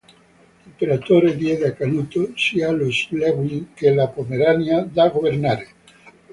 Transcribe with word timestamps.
L'imperatore 0.65 1.35
diede 1.37 1.67
a 1.67 1.73
Canuto 1.73 2.31
sia 2.35 2.71
lo 2.71 2.89
Schleswig 2.89 3.71
che 3.75 3.93
la 3.93 4.07
Pomerania 4.07 4.81
da 4.81 5.09
governare. 5.09 5.67